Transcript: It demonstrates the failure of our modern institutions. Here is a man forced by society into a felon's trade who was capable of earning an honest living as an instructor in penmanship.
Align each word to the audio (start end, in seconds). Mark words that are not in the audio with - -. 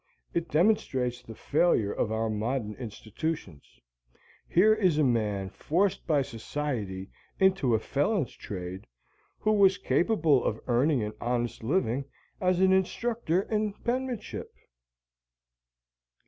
It 0.33 0.49
demonstrates 0.49 1.21
the 1.21 1.35
failure 1.35 1.91
of 1.93 2.11
our 2.11 2.27
modern 2.27 2.73
institutions. 2.73 3.79
Here 4.49 4.73
is 4.73 4.97
a 4.97 5.03
man 5.03 5.51
forced 5.51 6.07
by 6.07 6.23
society 6.23 7.11
into 7.37 7.75
a 7.75 7.79
felon's 7.79 8.33
trade 8.35 8.87
who 9.37 9.51
was 9.51 9.77
capable 9.77 10.43
of 10.43 10.59
earning 10.65 11.03
an 11.03 11.13
honest 11.21 11.61
living 11.63 12.05
as 12.41 12.59
an 12.59 12.73
instructor 12.73 13.43
in 13.43 13.73
penmanship. 13.73 14.51